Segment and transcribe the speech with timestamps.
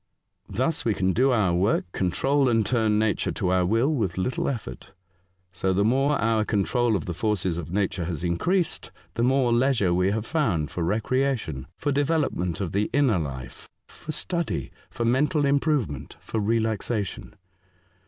[0.49, 4.45] Thus, we can do our work, control and turn nature to our will, with little
[4.45, 4.85] efibrfc.
[5.51, 9.93] So the more our control of the forces of nature has increased, the more leisure
[9.93, 15.45] we have found for recreation, for development of the inner life, for study, for mental
[15.45, 17.35] improve ment, for relaxation.